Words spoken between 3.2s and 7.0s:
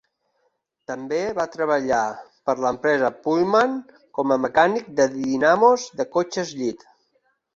Pullman com a mecànic de dinamos de cotxes llit.